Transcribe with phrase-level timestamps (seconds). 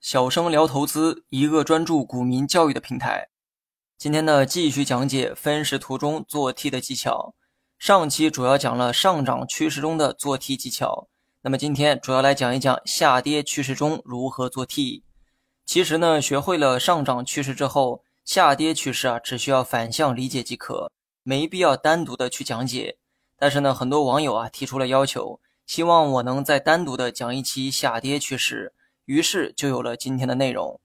[0.00, 3.28] 小生聊投资，一个专注股民教育的平台。
[3.96, 7.36] 今天呢，继续讲解分时图中做 T 的技巧。
[7.78, 11.06] 上期主要讲了上涨趋势中的做 T 技巧，
[11.42, 15.04] 那么今天主要来讲一讲下跌趋势中如何做 T。
[15.64, 20.90] 其实呢，学会了上涨趋势之后，下跌趋势啊，只需要反向理解即可，
[21.22, 22.98] 没必要单独的去讲解。
[23.38, 28.72] 但是呢，很多网友啊提出了要求，希望我能再单独的讲一期下跌趋势，
[29.04, 30.80] 于是就有了今天的内容。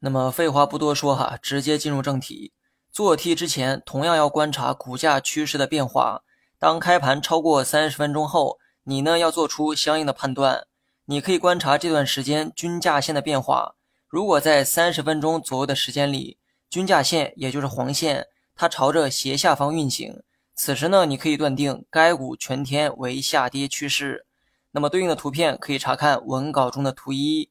[0.00, 2.52] 那么废话不多说哈，直接进入正题。
[2.92, 6.22] 做 T 之前，同样要观察股价趋势的变化。
[6.58, 10.66] 当开盘超过三十分钟后，你呢要做出相应的判断。
[11.06, 13.74] 你可以观察这段时间均价线的变化。
[14.08, 20.22] 如果在三十分钟左右的时间里，均价线也就是黄线，它朝着斜下方运行，
[20.56, 24.26] 此时呢，你可以断定该股全天为下跌趋势。
[24.72, 27.50] 那么对应的图片可以查看文稿中的图一。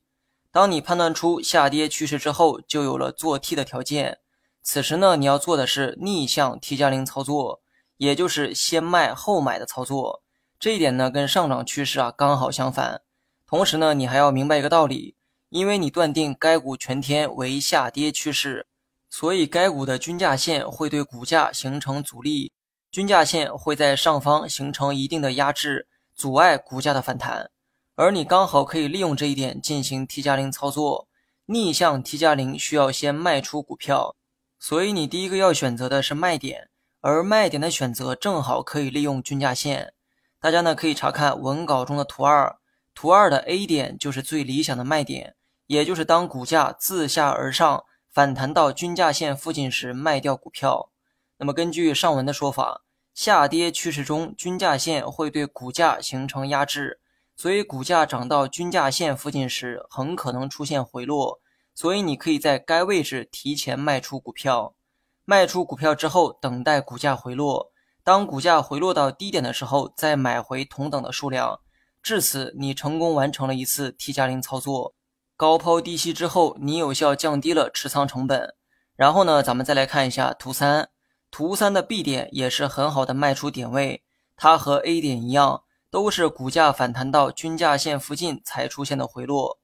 [0.52, 4.18] 当你判断出下跌趋势之后，就有了做 T 的条件。
[4.62, 7.62] 此时呢，你要做的是逆向 T 加零操作。
[7.98, 10.22] 也就是先卖后买的操作，
[10.60, 13.02] 这一点呢跟上涨趋势啊刚好相反。
[13.48, 15.16] 同时呢，你还要明白一个道理，
[15.48, 18.68] 因为你断定该股全天为下跌趋势，
[19.10, 22.52] 所以该股的均价线会对股价形成阻力，
[22.96, 27.52] 均价线会在上方形成一定的压制，阻碍股价的反弹。
[27.96, 31.10] 而你刚好可以利用这一点进行 T 加零操作，
[31.48, 34.16] 逆向 T 加零需要先卖出股票，
[34.58, 36.70] 所以你第一个要选择的是卖点。
[37.02, 39.92] 而卖点的选择正好可以利用均价线，
[40.40, 42.56] 大家呢可以查看文稿中的图二，
[42.94, 45.36] 图二的 A 点就是最理想的卖点，
[45.68, 50.92] 也就是当股价自下而上反弹到均价线附近时卖掉股票。
[51.38, 52.85] 那么根据上文的说法，
[53.16, 57.00] 下跌趋势中均价线会对股价形成压制，
[57.38, 61.40] 所以股价涨到均价线附近时很可能出现回落，
[61.74, 64.76] 所以你可以在该位置提前卖出股票。
[65.24, 67.72] 卖出股票之后，等待股价回落。
[68.04, 71.62] 当股价回落到低点的时候，再买回同等的数量。
[72.04, 74.94] 至此，你成功完成了一次 T 加零操作。
[75.38, 78.54] 高抛低吸之后，你有效降低了持仓成本。
[78.96, 80.90] 然后呢，咱们再来看一下图三。
[81.38, 84.02] 图三的 B 点也是很好的卖出点位，
[84.38, 89.60] 它和 A 点一样，都是股价反弹到均价线附近才出现的回落。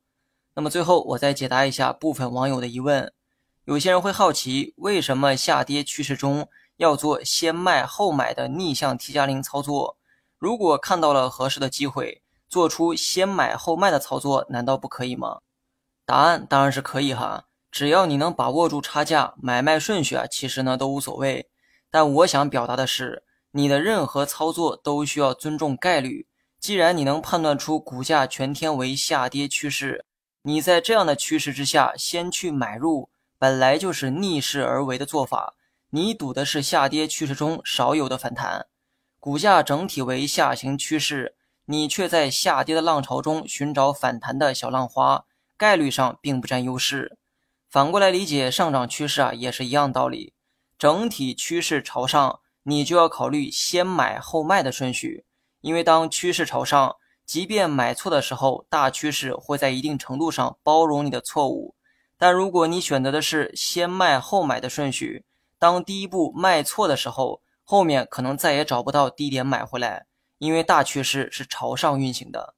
[0.53, 3.13] 那么最后，我再解答一下部分网友的疑问。
[3.63, 9.95] 有些人会好奇，为什么下跌趋势中要做先卖后买的逆向 T 加零操作？
[10.38, 15.39] 如果看到了合适的机会，做出先买后卖的操作，难道不可以吗？
[16.05, 21.47] 答案当然是可以哈，只要你能把握住差价，买卖顺序啊，其实呢都无所谓。
[21.91, 26.25] 但我想表达的是，你的任何操作都需要尊重概率。
[26.59, 30.06] 既然你能判断出股价全天为下跌趋势，
[30.44, 33.09] 你在这样的趋势之下先去买入。
[33.38, 35.56] 本来就是逆势而为的做法，
[35.90, 38.68] 你赌的是下跌趋势中少有的反弹，
[39.19, 41.35] 股价整体为下行趋势，
[41.66, 45.25] 你却在下跌的浪潮中寻找反弹的小浪花，
[45.57, 47.18] 概率上并不占优势。
[47.68, 50.34] 反过来理解上涨趋势啊，也是一样道理。
[50.81, 55.25] 整体趋势朝上，你就要考虑先买后卖的顺序，
[55.59, 61.75] 因为当趋势朝上，即便买错的时候，大趋势会在一定程度上包容你的错误。
[62.18, 65.24] 但如果你选择的是先卖后买的顺序，
[65.59, 70.08] 当第一步卖错的时候，后面可能再也找不到低点买回来，
[70.40, 72.56] 因为大趋势是朝上运行的。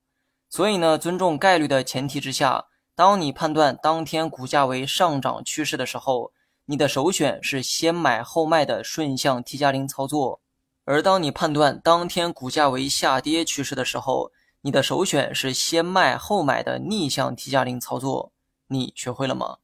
[0.50, 6.32] 所以呢，尊重概率的前提之下，当你判断当天股价为上涨趋势的时候，
[6.66, 10.40] 你的首选是先买后卖的顺向 T 加零操作；
[10.86, 14.32] 而当你判断当天股价为下跌趋势的时候，
[14.62, 18.32] 你的首选是先卖后买的逆向 T 加零操作。
[18.68, 19.58] 你学会了吗？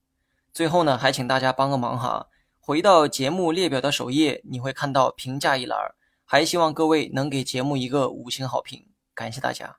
[0.51, 2.27] 最后呢，还请大家帮个忙哈，
[2.59, 5.77] 回到节目列表的首页，你会看到评价一栏，
[6.25, 9.77] 还希望各位能给节目一个五星好评，感谢大家。